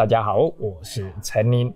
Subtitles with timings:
[0.00, 1.70] 大家好，我是陈林。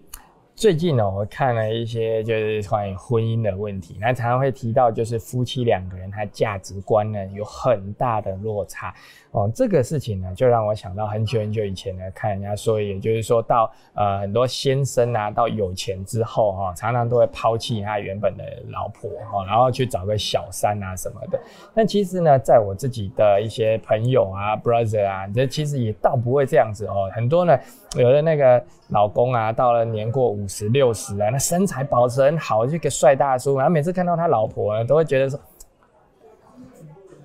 [0.56, 8.94] 最近呢，我看了一些就是关于婚姻的问题，那常常会提到，就是夫妻两个人他价值观呢有很大的落差
[9.32, 9.50] 哦。
[9.52, 21.40] 这个事情呢，就让我想到很久很久以前呢，看人家说，也就是说到呃很多先生啊，到有钱之后哈，常常都会抛弃他原本的老婆哈，然后去找个小三啊什么的。
[21.74, 27.10] 但其实呢，在我自己的一些朋友啊，brother 啊，这其实也倒不会这样子哦。
[27.12, 27.58] 很多呢，
[27.96, 30.43] 有的那个老公啊，到了年过五。
[30.44, 33.56] 五十六十啊，那身材保持很好，就个帅大叔。
[33.56, 35.40] 然后每次看到他老婆呢，都会觉得说，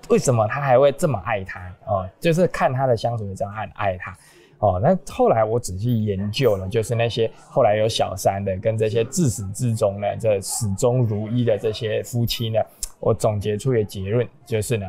[0.08, 1.60] 为什么他还会这么爱他？
[1.86, 4.18] 哦，就是看他的相处这样爱爱他。
[4.60, 12.60] 哦，那后来我仔细研究了，就是那些后来有小三的，跟这些自始至终呢，这始终如一的这些夫妻呢，
[13.02, 14.86] 我总结出一个结论，就是呢，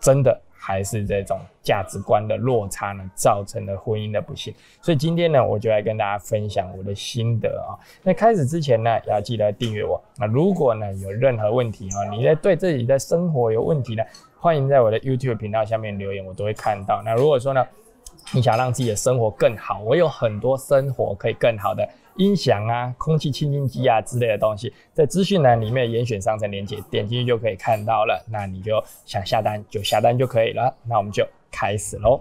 [0.00, 0.40] 真的。
[0.66, 4.54] 还是这种价值观的落差呢，造成了婚姻的不幸。
[4.80, 7.76] 所以今天呢，我就来跟大家分享我的心得啊。
[8.02, 10.02] 那开始之前呢，要记得订阅我。
[10.16, 14.02] 那如果呢有任何问题啊，你在对自己的生活有问题呢，
[14.38, 17.02] 欢迎在我的 YouTube 频道下面留言，我都会看到。
[17.04, 17.62] 那如果说呢，
[18.32, 21.88] 你想让自己的生活更好，我有很多生活可以更好的。
[22.16, 28.24] 音响啊，空气清新机啊之类的东西，在资讯栏里面严选商城链接，点进去就可以看到了。
[28.30, 30.72] 那你就想下单就下单就可以了。
[30.84, 32.20] 那我们就开始喽。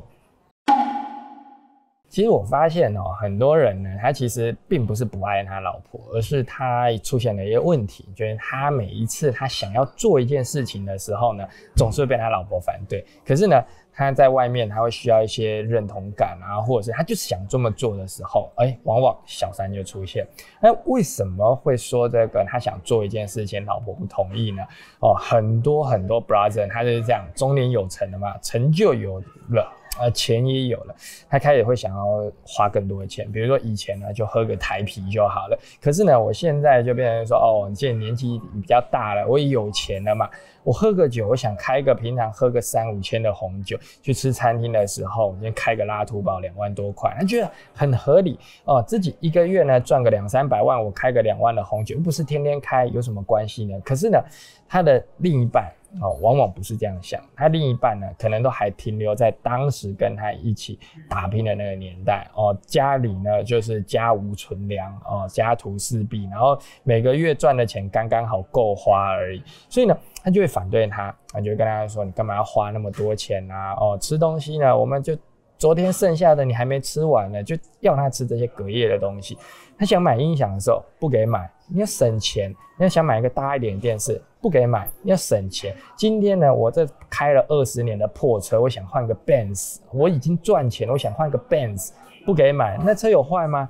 [2.09, 11.43] 其实我发现哦，很多人呢，他其实并不是不爱他老婆，而是他出现了一些问题，就是他每一次他想要做一件事情的时候呢，
[11.75, 13.03] 总是被他老婆反对。
[13.25, 13.63] 可是呢，
[13.93, 20.27] 他在外面他会需要一些认同感啊，或者是他就是想这么做的时候，哎，往往小三就出现。
[20.59, 24.63] 那为什么会说这个他想做一件事情，老婆不同意呢？
[24.99, 29.71] 哦，很多很多 brother 他就是这样，中年有成的嘛，成就有了。
[29.99, 30.95] 呃，钱也有了，
[31.29, 33.31] 他开始会想要花更多的钱。
[33.31, 35.59] 比如说以前呢，就喝个台啤就好了。
[35.79, 40.27] 可是呢，我现在就变成说，哦，你现在年纪比较大了，我也有钱了嘛，
[40.63, 48.83] 我喝个酒，我想开个平常喝个三五千的红酒，去吃餐厅的时候，我先开个拉图堡两万多块，他觉得很合理哦。
[48.87, 53.79] 自己一个月呢赚个两三百万，我开个两万的红酒，不是天天开，有什么关系呢？
[53.85, 54.19] 可是呢，
[54.67, 55.71] 他的另一半。
[56.01, 62.27] 哦，往往不是这样想，他另一半呢，可能都还停留在当时跟他一起打拼的那个年代。
[62.35, 73.73] 哦，家里呢就是家无存粮哦，家徒四壁，然后每个月赚的钱刚刚好够花而已，所以呢，他就会反对他，他就跟他说：“你干嘛要花那么多钱啊？
[73.73, 75.15] 哦，吃东西呢，我们就
[75.63, 79.37] 昨天剩下的你还没吃完呢，就要他吃这些隔夜的东西。
[79.77, 85.73] 他想买音响的时候不给买，你要省钱；你要想买一个大一点的电视。”不给买，你要省钱。
[85.95, 91.91] 今天呢，我这开了二十年的破车，我想换个 Benz，我已经赚钱了，我想换个 Benz，
[92.25, 93.69] 不给买，那车有坏吗？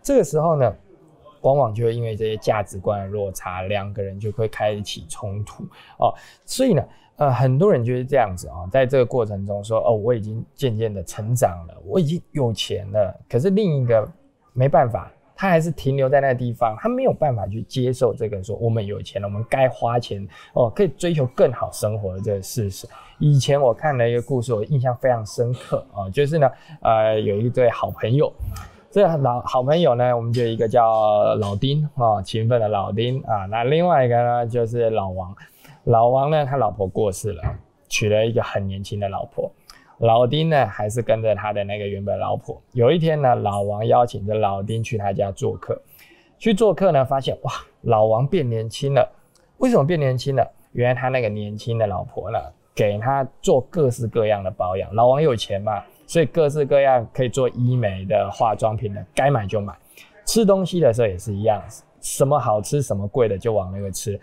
[0.00, 0.74] 这个时候呢，
[1.42, 5.62] 往往就会因为这些价值观的落差，两个人就会开始起冲突
[5.98, 6.14] 哦。
[6.46, 6.82] 所以呢，
[7.16, 14.06] 呃，很多人就是这样子啊，在这个过程中说，哦，我已经渐渐的成长了，我已经有钱了，可是另一个
[14.52, 15.10] 没办法。
[15.36, 22.86] 他还是停留在那个地方，他没有办法去接受这个说我们有钱了，我们该花钱哦，可以追求更好生活的这个事实。
[23.18, 26.48] 以前我看了一个故事，我印象非常深刻啊，就是呢，
[26.82, 28.32] 呃，有一对好朋友，
[28.92, 35.34] 这老好朋友呢，我们就一个叫老丁啊，勤奋的老丁啊，那另外一个呢就是老王，
[35.84, 37.42] 老王呢他老婆过世了，
[37.88, 39.50] 娶了一个很年轻的老婆。
[39.98, 42.60] 老丁呢，还是跟着他的那个原本老婆。
[42.72, 45.80] 有一天呢，老王邀请着老丁去他家做客。
[46.36, 47.52] 去做客呢，发现哇，
[47.82, 49.08] 老王变年轻了。
[49.58, 50.46] 为什么变年轻了？
[50.72, 52.38] 原来他那个年轻的老婆呢，
[52.74, 54.92] 给他做各式各样的保养。
[54.94, 59.72] 老王有钱嘛，所以各式各样可以做医美的、化妆品的，该买就买。
[60.26, 61.62] 吃东西的时候也是一样，
[62.00, 64.20] 什么好吃、什么贵的就往那个吃。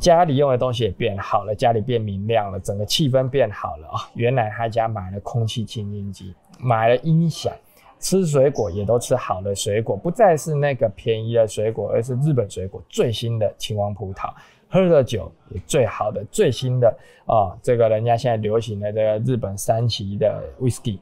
[0.00, 4.10] 家里用的东西也变好了，家里变明亮了，整个气氛变好了啊！
[4.14, 7.52] 原来他家买了空气清新机，买了音响，
[8.00, 14.30] 吃水果也都吃好的水果，不再是那个便宜的水果，而是日本水果最新的青王葡萄。
[14.68, 16.88] 喝的酒也最好的、最新的
[17.26, 17.56] 啊！
[17.62, 20.98] 这个人家现在流行的这个日本三旗的 whisky，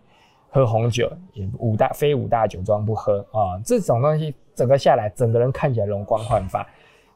[0.51, 3.59] 喝红酒也五大非五大酒庄不喝啊！
[3.65, 6.65] 这种东西整个下来，整个人看起来容光焕发。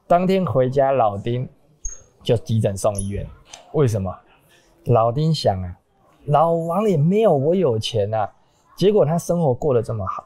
[0.07, 1.47] 当天回家，老丁。
[2.27, 3.25] 就急诊送医院，
[3.73, 4.13] 为什么？
[4.87, 5.79] 老丁想啊，
[6.25, 8.29] 老王也没有我有钱啊，
[8.77, 10.25] 结果他生活过得这么好，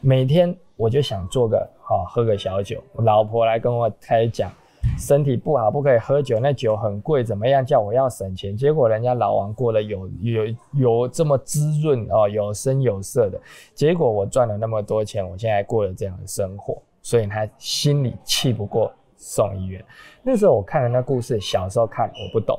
[0.00, 4.50] 每天我就想做个好喝个小酒，老婆来跟我开讲，
[4.98, 8.56] 身体不好，不可以喝酒，那酒很贵，怎么样叫我要省钱？
[8.56, 13.38] 结果人家老王过得有有有这么滋润哦，有声有色的，
[13.74, 18.90] 结果我赚了那么多钱，我现在过了这样的生活，所以他心里气不过
[19.22, 19.82] 送医院。
[20.22, 22.58] 那时候我看了那故事，小时候看我不懂。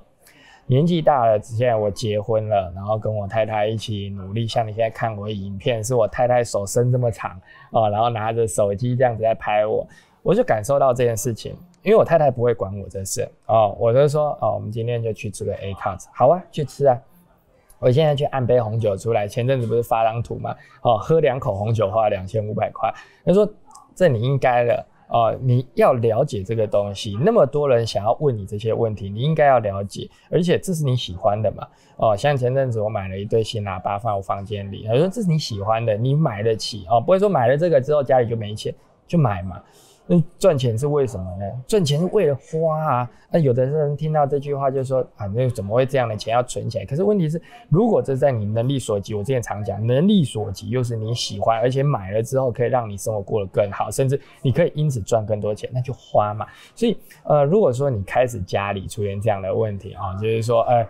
[0.65, 4.47] 年纪大了，现在我结婚了，然后跟我太太一起努力。
[4.47, 7.37] 像你现在看我的影片，是我太太手伸这么长
[7.71, 9.85] 哦，然后拿着手机这样子在拍我，
[10.21, 11.53] 我就感受到这件事情。
[11.81, 16.97] 因为我太太不会管我这事哦，我就说哦，我们今天就去吃个 A cut，好啊，去吃啊。
[17.77, 20.55] 我现在去按杯红酒出来，前阵子不是发张图吗？
[20.81, 22.89] 哦，喝两口红酒花两千五百块。
[23.25, 23.45] 他说
[23.93, 24.85] 这你应该的。
[25.07, 31.67] 哦，你要了解这个东西，那么多人想要问你这些问题，你应该要了解，而且这是你喜欢的嘛？
[31.97, 38.73] 哦，像前阵子我买了一对新喇叭放我房间里，他说这是你喜欢的，你买得起哦，不会说买了这个之后家里就没钱，
[39.07, 39.61] 就买嘛。
[40.05, 41.45] 那赚钱是为什么呢？
[41.65, 43.09] 赚钱是为了花啊！
[43.31, 46.85] 那有的人听到这句话就说啊，那怎么会这样的钱要存起来？
[46.85, 56.45] 可是问题是，如果这在你能力所及，我之前常讲，能力所及又是你喜欢，而且买了之后可以让你生活过得更好，甚至你可以因此赚更多钱，那就花嘛。
[56.75, 60.85] 所以呃，如果说你开始家里出现这样的问题啊，就是说呃。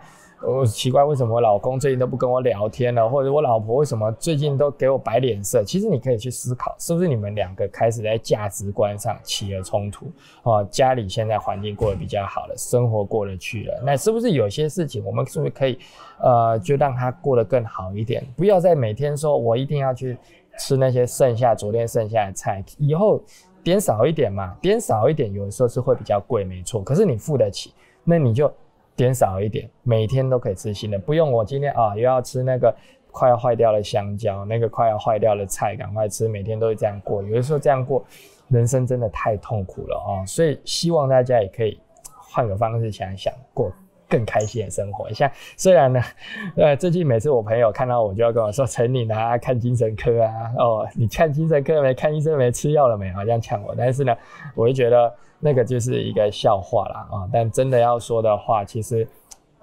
[0.46, 5.64] 我奇怪为什么我老公最近都不跟我聊天了，或者我老婆为什么最近都给我摆脸色？
[5.64, 10.08] 其实你可以去思考，是不是你们两个开始在价值观上起了冲突？
[10.44, 15.80] 哦，家里现在环境过得比较好了，生活过得去了，那是不是有些事情我们是不是可以，
[16.20, 18.22] 呃，就让他过得更好一点？
[18.36, 20.18] 不要再每天说我一定要去
[20.60, 23.22] 吃那些剩下昨天剩下的菜，以后
[23.64, 27.74] 点少一点嘛，点少一点，有的时候是会比较贵，没错，可是你付得起，
[28.04, 28.52] 那你就。
[28.96, 32.76] 点少一点，每天都可以吃新的，不用我今天啊又要吃那个
[33.12, 37.22] 快要坏掉的香蕉，那个快要坏掉的菜，赶快吃，每天都是这样过。
[37.24, 38.04] 有的时候这样过，
[38.50, 40.26] 人生真的太痛苦了啊！
[40.26, 43.72] 所以希望大家也可以换个方式想想，过
[44.14, 45.12] 更开心的生活。
[45.12, 46.00] 像虽然呢，
[46.56, 51.94] 呃，最近每次我朋友看到我就要跟我说：“陈你啊，看精神科啊，哦，你看精神科没？
[51.96, 52.52] 看医生没？
[52.52, 54.16] 吃药了没？”好像呛我，但是呢，
[54.54, 55.12] 我就觉得。
[55.46, 57.28] 那个就是一个笑话啦啊！
[57.30, 59.06] 但真的要说的话，其实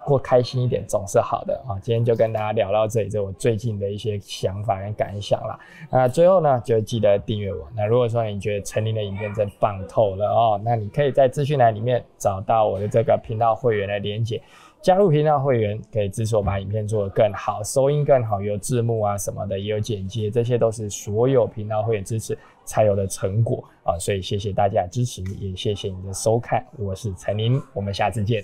[0.05, 1.79] 过开心一点总是好的啊。
[1.81, 5.58] 今天就跟大家聊到这里，这我最近的一些想法跟感想啦。
[5.91, 7.67] 那最后呢，就记得订阅我。
[7.76, 14.41] 那如果说你觉得陈林的影片真棒透了哦，那你可以在资讯栏里面找到我的这个频道会员的连接。
[14.82, 23.99] 加入频道会员可以支持我把影片做得更好，收音更好，有字幕啊什么的，也有剪接，这些都是所有频道会员支持才有的成果啊！
[23.99, 28.43] 所以谢谢大家的支持，也谢谢你的收看，我是陈林，我们下次见，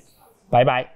[0.50, 0.95] 拜拜。